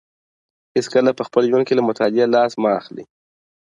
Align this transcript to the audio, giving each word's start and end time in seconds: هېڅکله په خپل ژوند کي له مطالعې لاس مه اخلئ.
هېڅکله 0.75 1.11
په 1.17 1.23
خپل 1.27 1.43
ژوند 1.49 1.65
کي 1.67 1.73
له 1.75 1.83
مطالعې 1.89 2.25
لاس 2.35 2.51
مه 2.61 2.69
اخلئ. 2.79 3.05